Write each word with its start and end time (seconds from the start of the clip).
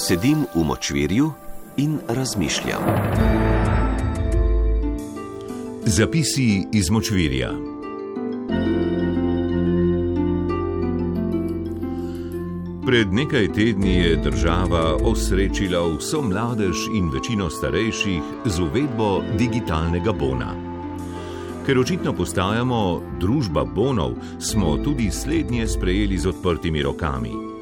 Sedim 0.00 0.46
v 0.54 0.62
močvirju 0.64 1.32
in 1.76 1.98
razmišljam. 2.08 2.82
Zapisi 5.84 6.66
iz 6.72 6.90
močvirja. 6.90 7.50
Pred 12.86 13.12
nekaj 13.12 13.52
tedni 13.52 13.94
je 13.94 14.16
država 14.16 14.96
osrečila 15.04 15.84
vso 15.98 16.22
mladež 16.22 16.88
in 16.96 17.10
večino 17.10 17.50
starejših 17.50 18.22
z 18.44 18.60
uvedbo 18.60 19.22
digitalnega 19.38 20.12
bona. 20.12 20.54
Ker 21.66 21.78
očitno 21.78 22.16
postajamo 22.16 23.02
družba 23.20 23.64
bonov, 23.64 24.16
smo 24.38 24.76
tudi 24.76 25.10
slednje 25.10 25.68
sprejeli 25.68 26.18
z 26.18 26.26
odprtimi 26.26 26.82
rokami. 26.82 27.59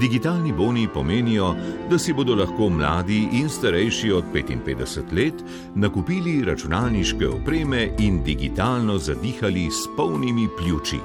Digitalni 0.00 0.52
boni 0.52 0.88
pomenijo, 0.94 1.54
da 1.90 1.98
si 1.98 2.12
bodo 2.12 2.34
lahko 2.34 2.68
mladi 2.68 3.28
in 3.32 3.48
starejši 3.48 4.12
od 4.12 4.24
55 4.34 5.12
let 5.12 5.34
nakupili 5.74 6.44
računalniške 6.44 7.28
opreme 7.28 7.88
in 7.98 8.22
digitalno 8.24 8.98
zadihali 8.98 9.70
s 9.70 9.88
polnimi 9.96 10.48
pljuči. 10.58 10.98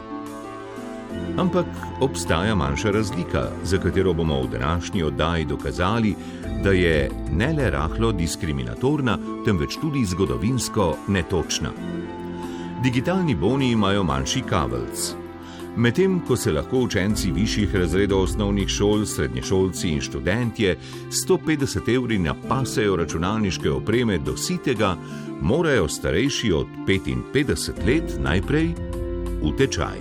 Ampak 1.37 1.65
obstaja 2.01 2.55
manjša 2.55 2.91
razlika, 2.91 3.47
za 3.63 3.77
katero 3.77 4.13
bomo 4.13 4.41
v 4.41 4.47
današnji 4.47 5.03
oddaji 5.03 5.45
dokazali, 5.45 6.15
da 6.63 6.71
je 6.71 7.09
ne 7.31 7.53
le 7.53 7.71
rahlo 7.71 8.11
diskriminatorna, 8.11 9.17
temveč 9.45 9.77
tudi 9.81 10.05
zgodovinsko 10.05 10.97
netočna. 11.07 11.69
Digitalni 12.83 13.35
boni 13.35 13.71
imajo 13.71 14.03
manjši 14.03 14.41
kavelc. 14.41 15.20
Medtem 15.75 16.20
ko 16.27 16.35
se 16.35 16.52
lahko 16.52 16.80
učenci 16.80 17.31
višjih 17.31 17.75
razredov 17.75 18.21
osnovnih 18.21 18.67
šol, 18.67 19.05
srednješolci 19.05 19.89
in 19.89 20.02
študentje 20.02 20.77
150 21.27 21.95
evri 21.95 22.18
napasajo 22.20 22.95
računalniške 22.95 23.71
opreme 23.71 24.18
do 24.18 24.37
sitega, 24.37 24.95
morajo 25.41 25.87
starejši 25.87 26.51
od 26.54 26.68
55 26.87 27.85
let 27.87 28.18
najprej 28.20 28.73
v 29.43 29.51
tečaj. 29.57 29.98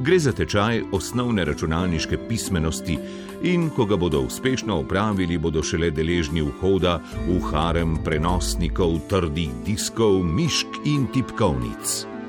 Gre 0.00 0.18
za 0.18 0.32
tečaj 0.32 0.82
osnovne 0.92 1.44
računalniške 1.44 2.18
pismenosti 2.28 2.98
in 3.42 3.68
ko 3.70 3.84
ga 3.84 3.96
bodo 3.96 4.20
uspešno 4.20 4.78
upravili, 4.80 5.38
bodo 5.38 5.62
šele 5.62 5.90
deležni 5.90 6.42
vhoda 6.42 7.00
v 7.28 7.40
harem 7.52 7.98
prenosnikov, 8.04 9.00
trdih 9.08 9.52
diskov, 9.66 10.24
mišk 10.24 10.80
in 10.84 11.06
tipkovnic. 11.12 12.19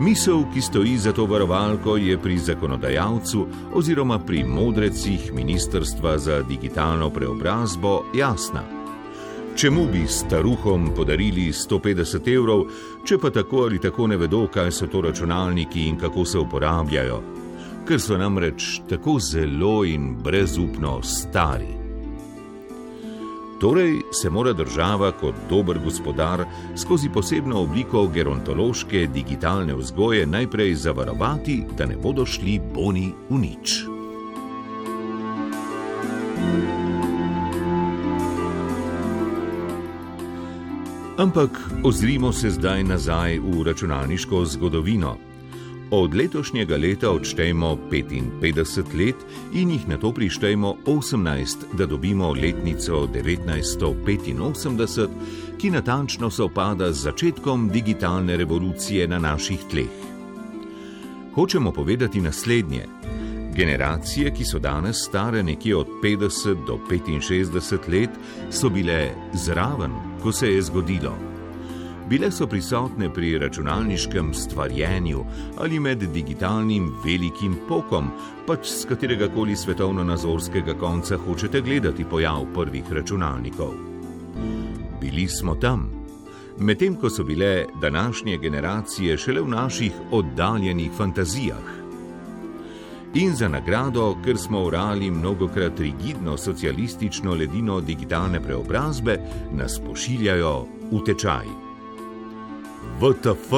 Misel, 0.00 0.44
ki 0.54 0.60
stoji 0.60 0.98
za 0.98 1.12
to 1.12 1.24
varovalko, 1.26 1.96
je 1.96 2.18
pri 2.18 2.38
zakonodajalcu 2.38 3.46
oziroma 3.74 4.18
pri 4.18 4.44
modrecih 4.44 5.32
Ministrstva 5.34 6.18
za 6.18 6.42
digitalno 6.42 7.10
preobrazbo 7.10 8.04
jasna. 8.14 8.62
Čemu 9.56 9.86
bi 9.92 10.06
staruhom 10.06 10.90
podarili 10.96 11.52
150 11.52 12.34
evrov, 12.34 12.62
če 13.04 13.18
pa 13.18 13.30
tako 13.30 13.64
ali 13.64 13.80
tako 13.80 14.06
ne 14.06 14.16
vedo, 14.16 14.46
kaj 14.46 14.70
so 14.70 14.86
to 14.86 15.00
računalniki 15.00 15.88
in 15.88 15.98
kako 15.98 16.24
se 16.24 16.38
uporabljajo, 16.38 17.18
ker 17.88 18.00
so 18.00 18.18
namreč 18.18 18.80
tako 18.88 19.18
zelo 19.18 19.84
in 19.84 20.14
brezupno 20.22 21.02
stari. 21.02 21.77
Torej 23.60 24.02
se 24.12 24.30
mora 24.30 24.52
država 24.52 25.12
kot 25.12 25.34
dober 25.50 25.78
gospodar 25.84 26.44
skozi 26.76 27.08
posebno 27.10 27.60
obliko 27.60 28.06
gerontološke 28.06 29.06
digitalne 29.14 29.74
vzgoje 29.74 30.26
najprej 30.26 30.74
zavarovati, 30.74 31.64
da 31.78 31.86
ne 31.86 31.96
bodo 31.96 32.26
šli 32.26 32.60
boni 32.74 33.12
v 33.30 33.38
nič. 33.38 33.84
Ampak 41.18 41.50
ozrimo 41.84 42.32
se 42.32 42.50
zdaj 42.50 42.84
nazaj 42.84 43.38
v 43.38 43.62
računalniško 43.66 44.44
zgodovino. 44.44 45.27
Od 45.90 46.14
letošnjega 46.14 46.76
leta 46.76 47.10
odštejmo 47.10 47.78
55 47.90 49.06
let 49.06 49.16
in 49.54 49.70
jih 49.70 49.88
na 49.88 49.96
to 49.96 50.12
prištejmo 50.12 50.74
18, 50.86 51.56
da 51.72 51.86
dobimo 51.86 52.32
letnico 52.32 53.08
1985, 53.14 55.08
ki 55.58 55.70
natančno 55.70 56.30
sovpada 56.30 56.92
z 56.92 57.02
začetkom 57.02 57.68
digitalne 57.68 58.36
revolucije 58.36 59.08
na 59.08 59.18
naših 59.18 59.60
tleh. 59.70 59.96
Hočemo 61.34 61.72
povedati 61.72 62.20
naslednje. 62.20 62.84
Generacije, 63.54 64.34
ki 64.34 64.44
so 64.44 64.58
danes 64.58 64.96
stare 65.08 65.42
nekje 65.42 65.76
od 65.76 65.86
50 66.04 66.66
do 66.66 66.78
65 66.88 67.88
let, 67.88 68.10
so 68.50 68.68
bile 68.68 69.10
zraven, 69.32 69.92
ko 70.22 70.32
se 70.32 70.52
je 70.52 70.62
zgodilo. 70.62 71.27
Bile 72.08 72.30
so 72.30 72.46
prisotne 72.46 73.10
pri 73.14 73.38
računalniškem 73.38 74.34
stvarjenju 74.34 75.24
ali 75.58 75.80
med 75.80 75.98
digitalnim 75.98 76.92
velikim 77.04 77.56
pokom, 77.68 78.08
pač 78.46 78.70
z 78.70 78.88
katerega 78.88 79.28
koli 79.34 79.56
svetovno-nazorskega 79.56 80.78
konca 80.80 81.18
hočete 81.26 81.60
gledati 81.60 82.04
pojav 82.04 82.46
prvih 82.54 82.92
računalnikov. 82.92 83.74
Bili 85.00 85.28
smo 85.28 85.54
tam, 85.54 85.90
medtem 86.58 86.96
ko 86.96 87.10
so 87.10 87.24
bile 87.24 87.66
današnje 87.80 88.38
generacije 88.38 89.18
šele 89.18 89.40
v 89.40 89.48
naših 89.48 89.92
oddaljenih 90.10 90.90
fantazijah. 90.96 91.76
In 93.14 93.36
za 93.36 93.48
nagrado, 93.48 94.16
ker 94.24 94.36
smo 94.38 94.64
urali 94.64 95.10
mnogokrat 95.10 95.80
rigidno 95.80 96.36
socialistično 96.36 97.34
ledino 97.34 97.80
digitalne 97.80 98.40
preobrazbe, 98.40 99.20
nas 99.52 99.80
pošiljajo 99.86 100.66
v 100.92 101.04
tečaj. 101.04 101.67
VTF 103.00 103.52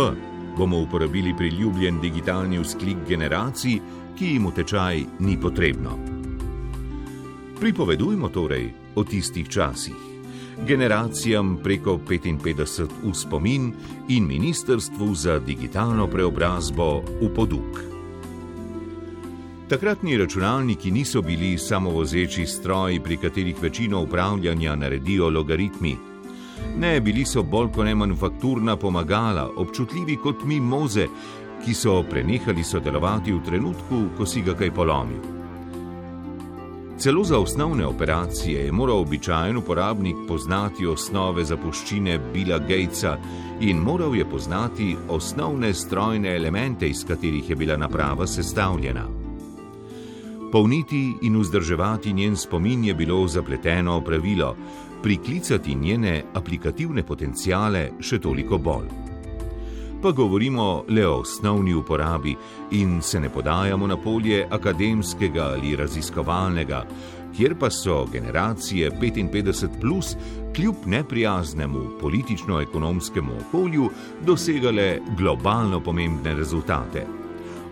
bomo 0.59 0.79
uporabili 0.79 1.35
priljubljen 1.37 2.01
digitalni 2.01 2.59
vzklik 2.59 2.97
generacij, 3.09 3.81
ki 4.19 4.27
jim 4.27 4.47
v 4.47 4.53
tečaj 4.53 5.05
ni 5.19 5.39
potrebno. 5.41 5.99
Pripovedujmo 7.61 8.29
torej 8.29 8.73
o 8.95 9.05
tistih 9.05 9.49
časih, 9.49 9.97
generacijam 10.67 11.57
preko 11.63 11.99
55 12.09 12.89
v 13.03 13.15
spomin 13.15 13.73
in 14.09 14.27
Ministrstvu 14.27 15.15
za 15.15 15.39
digitalno 15.39 16.07
preobrazbo 16.07 17.01
v 17.21 17.33
poduk. 17.35 17.81
Takratni 19.71 20.17
računalniki 20.19 20.91
niso 20.91 21.23
bili 21.23 21.59
samovozeči 21.59 22.47
stroji, 22.47 23.01
pri 23.01 23.17
katerih 23.17 23.63
večino 23.63 24.03
upravljanja 24.03 24.77
naredijo 24.77 25.31
logaritmi. 25.31 26.10
Ne, 26.79 27.01
bili 27.01 27.25
so 27.25 27.43
bolj 27.43 27.69
kot 27.75 27.85
ne 27.85 27.95
manufakturna 27.95 28.77
pomagala, 28.77 29.51
občutljivi 29.57 30.17
kot 30.17 30.45
mi 30.45 30.61
moze, 30.61 31.07
ki 31.65 31.75
so 31.75 32.03
prenehali 32.11 32.65
sodelovati 32.65 33.33
v 33.33 33.43
trenutku, 33.45 34.07
ko 34.17 34.27
si 34.27 34.43
ga 34.43 34.55
kaj 34.55 34.73
polomil. 34.75 35.41
Celo 37.01 37.25
za 37.25 37.39
osnovne 37.39 37.87
operacije 37.87 38.65
je 38.65 38.73
moral 38.73 38.99
običajen 39.01 39.57
uporabnik 39.57 40.17
poznati 40.29 40.87
osnove 40.87 41.45
zapuščine 41.45 42.19
Billa 42.33 42.59
Gatesa 42.59 43.17
in 43.61 43.77
moral 43.77 44.17
je 44.17 44.25
poznati 44.25 44.97
osnovne 45.09 45.75
strojne 45.75 46.37
elemente, 46.37 46.89
iz 46.89 47.05
katerih 47.09 47.51
je 47.51 47.57
bila 47.57 47.77
naprava 47.77 48.27
sestavljena. 48.27 49.07
Polniti 50.53 51.15
in 51.23 51.41
vzdrževati 51.41 52.13
njen 52.13 52.37
spomin 52.37 52.85
je 52.85 52.95
bilo 52.95 53.29
zapleteno 53.29 54.01
pravilo, 54.01 54.57
priklicati 55.03 55.75
njene 55.75 56.25
aplikativne 56.35 57.03
potencijale 57.03 57.91
še 58.01 58.19
toliko 58.19 58.59
bolj. 58.59 58.89
Pa 60.03 60.11
govorimo 60.17 60.85
le 60.89 61.07
o 61.07 61.19
osnovni 61.21 61.75
uporabi 61.75 62.37
in 62.71 63.03
se 63.03 63.21
ne 63.21 63.29
podajamo 63.29 63.87
na 63.87 63.97
polje 63.97 64.47
akademskega 64.51 65.45
ali 65.55 65.77
raziskovalnega, 65.77 66.85
kjer 67.37 67.55
pa 67.59 67.71
so 67.71 68.07
generacije 68.13 68.91
55 68.91 69.81
plus 69.81 70.17
kljub 70.57 70.75
neprijaznemu 70.87 71.81
politično-ekonomskemu 72.01 73.33
okolju 73.41 73.91
dosegale 74.27 74.99
globalno 75.19 75.81
pomembne 75.81 76.35
rezultate. 76.35 77.07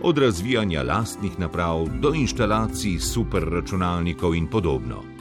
Od 0.01 0.17
razvijanja 0.17 0.83
lastnih 0.83 1.39
naprav 1.39 1.87
do 1.99 2.13
inštalacij 2.13 2.99
superračunalnikov 2.99 4.35
in 4.35 4.47
podobno. 4.47 5.18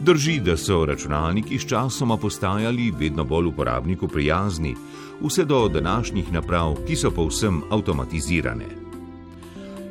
Drži, 0.00 0.40
da 0.40 0.56
so 0.56 0.84
računalniki 0.84 1.58
sčasoma 1.58 2.16
postajali 2.16 2.92
vedno 2.98 3.24
bolj 3.24 3.46
uporabniku 3.46 4.08
prijazni, 4.08 4.74
vse 5.20 5.44
do 5.44 5.68
današnjih 5.68 6.32
naprav, 6.32 6.74
ki 6.86 6.96
so 6.96 7.10
povsem 7.10 7.62
avtomatizirane. 7.70 8.66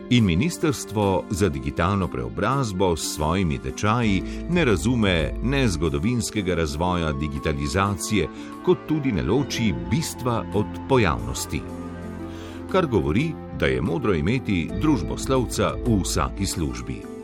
In 0.10 0.25
Ministrstvo 0.25 1.24
za 1.30 1.50
digitalno 1.50 2.07
preobrazbo 2.07 2.96
s 2.96 3.16
svojimi 3.16 3.57
tečaji 3.57 4.24
ne 4.50 4.66
razume 4.66 5.34
ne 5.44 5.68
zgodovinskega 5.68 6.56
razvoja 6.56 7.12
digitalizacije, 7.12 8.28
kot 8.66 8.78
tudi 8.88 9.12
ne 9.12 9.24
loči 9.24 9.74
bistva 9.92 10.46
od 10.54 10.66
pojavnosti. 10.90 11.62
Kar 12.72 12.88
govori, 12.88 13.31
da 13.60 13.66
je 13.66 13.81
modro 13.81 14.13
imeti 14.13 14.69
družboslovca 14.81 15.74
v 15.88 16.01
vsaki 16.04 16.46
službi. 16.46 17.14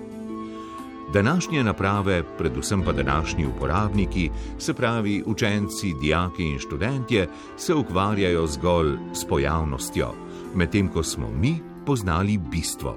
Današnje 1.13 1.63
naprave, 1.63 2.23
predvsem 2.37 2.81
pa 2.81 2.91
današnji 2.91 3.45
uporabniki, 3.45 4.29
se 4.57 4.73
pravi 4.73 5.23
učenci, 5.25 5.93
dijaki 6.01 6.43
in 6.43 6.59
študentje, 6.59 7.27
se 7.57 7.75
ukvarjajo 7.75 8.47
zgolj 8.47 8.97
s 9.13 9.25
pojavnostjo, 9.25 10.07
medtem 10.55 10.87
ko 10.87 11.03
smo 11.03 11.29
mi 11.29 11.59
poznali 11.85 12.37
bistvo. 12.37 12.95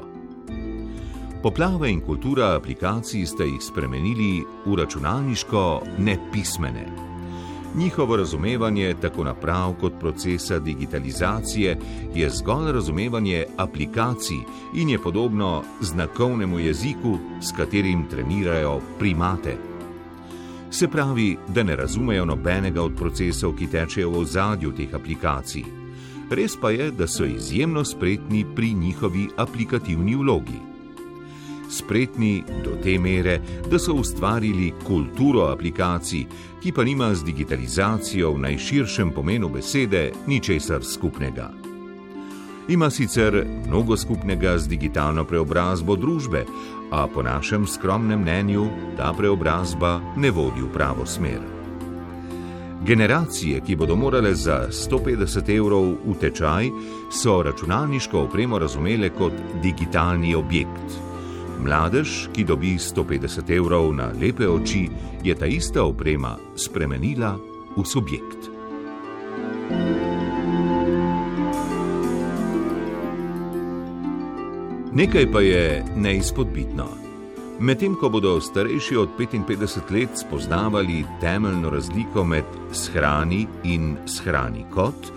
Poplave 1.43 1.91
in 1.91 2.01
kultura 2.01 2.57
aplikacij 2.57 3.27
ste 3.27 3.45
jih 3.45 3.63
spremenili 3.63 4.45
v 4.67 4.77
računalniško 4.77 5.83
nepismene. 5.99 7.14
Njihovo 7.75 8.17
razumevanje 8.17 8.95
tako 9.01 9.25
naprav 9.25 9.75
kot 9.81 9.93
procesa 10.01 10.59
digitalizacije 10.59 11.79
je 12.15 12.31
zgolj 12.31 12.73
razumevanje 12.73 13.45
aplikacij 13.57 14.37
in 14.75 14.91
je 14.91 14.99
podobno 14.99 15.63
znakovnemu 15.81 16.59
jeziku, 16.59 17.19
s 17.43 17.57
katerim 17.57 18.07
trenirajo 18.11 18.81
primate. 18.99 19.57
Se 20.71 20.89
pravi, 20.89 21.37
da 21.49 21.63
ne 21.63 21.77
razumejo 21.77 22.25
nobenega 22.25 22.83
od 22.83 22.95
procesov, 22.97 23.57
ki 23.57 23.67
tečejo 23.67 24.11
v 24.11 24.19
ozadju 24.19 24.73
teh 24.73 24.95
aplikacij. 24.95 25.65
Res 26.31 26.57
pa 26.61 26.71
je, 26.71 26.91
da 26.91 27.07
so 27.07 27.25
izjemno 27.25 27.85
spretni 27.85 28.47
pri 28.55 28.73
njihovi 28.73 29.29
aplikativni 29.37 30.15
vlogi 30.15 30.74
spretni 31.71 32.45
do 32.65 32.77
te 32.83 32.99
mere, 32.99 33.41
da 33.71 33.79
so 33.79 33.95
ustvarili 33.95 34.73
kulturo 34.87 35.49
aplikacij, 35.51 36.27
ki 36.63 36.73
pa 36.73 36.85
nima 36.85 37.15
z 37.15 37.25
digitalizacijo 37.25 38.33
v 38.33 38.39
najširšem 38.39 39.11
pomenu 39.11 39.49
besede 39.49 40.13
ničesar 40.27 40.85
skupnega. 40.85 41.51
Ima 42.69 42.91
sicer 42.91 43.47
mnogo 43.67 43.97
skupnega 43.97 44.59
z 44.59 44.69
digitalno 44.69 45.25
preobrazbo 45.25 45.97
družbe, 45.97 46.45
a 46.91 47.07
po 47.07 47.23
našem 47.23 47.67
skromnem 47.67 48.21
mnenju 48.21 48.69
ta 48.97 49.13
preobrazba 49.13 50.01
ne 50.17 50.31
vodi 50.31 50.63
v 50.63 50.73
pravo 50.73 51.07
smer. 51.07 51.41
Generacije, 52.85 53.61
ki 53.61 53.77
bodo 53.77 53.97
morale 53.97 54.35
za 54.35 54.69
150 54.71 55.49
evrov 55.57 55.97
v 56.05 56.15
tečaj, 56.21 56.71
so 57.11 57.43
računalniško 57.43 58.21
opremo 58.29 58.59
razumele 58.59 59.09
kot 59.09 59.33
digitalni 59.63 60.35
objekt. 60.35 61.04
Mladež, 61.65 62.29
ki 62.37 62.45
dobi 62.45 62.77
150 62.77 63.49
evrov 63.57 63.89
na 63.97 64.11
lepe 64.13 64.45
oči, 64.45 64.85
je 65.25 65.33
ta 65.33 65.49
ista 65.49 65.81
oprema 65.81 66.37
spremenila 66.61 67.39
v 67.77 67.85
subjekt. 67.89 68.53
Nekaj 74.93 75.27
pa 75.33 75.41
je 75.41 75.81
neizpodbitno. 75.97 76.87
Medtem 77.65 77.97
ko 77.97 78.13
bodo 78.13 78.37
starejši 78.45 78.97
od 79.01 79.17
55 79.19 79.89
let 79.91 80.21
spoznavali 80.21 81.05
temeljno 81.21 81.71
razliko 81.71 82.25
med 82.25 82.45
shrani 82.73 83.47
in 83.65 83.97
shrani 84.07 84.67
kot, 84.71 85.09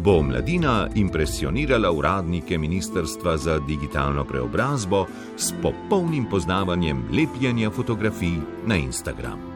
bo 0.00 0.22
mladina 0.22 0.88
impresionirala 0.94 1.92
uradnike 1.92 2.58
Ministrstva 2.58 3.36
za 3.36 3.58
digitalno 3.58 4.24
preobrazbo 4.24 5.06
s 5.36 5.54
popolnim 5.62 6.26
poznavanjem 6.30 7.04
lepljenja 7.12 7.70
fotografij 7.70 8.36
na 8.66 8.76
Instagram. 8.76 9.51